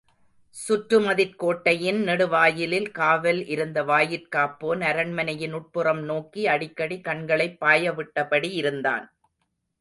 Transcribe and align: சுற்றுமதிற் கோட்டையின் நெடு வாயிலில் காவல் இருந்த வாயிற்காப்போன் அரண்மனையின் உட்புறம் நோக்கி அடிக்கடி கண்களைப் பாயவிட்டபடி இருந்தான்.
சுற்றுமதிற் 0.55 1.35
கோட்டையின் 1.35 1.99
நெடு 2.03 2.27
வாயிலில் 2.27 2.91
காவல் 2.91 3.45
இருந்த 3.45 3.83
வாயிற்காப்போன் 3.83 4.81
அரண்மனையின் 4.81 5.53
உட்புறம் 5.53 6.03
நோக்கி 6.03 6.47
அடிக்கடி 6.47 7.01
கண்களைப் 7.01 7.65
பாயவிட்டபடி 7.65 8.51
இருந்தான். 8.53 9.05